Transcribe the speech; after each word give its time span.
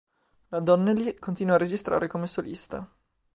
La 0.47 0.59
Donnelly 0.59 1.13
continua 1.19 1.53
a 1.53 1.57
registrare 1.59 2.07
come 2.07 2.25
solista. 2.25 2.91